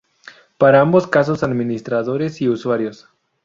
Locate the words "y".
2.41-2.49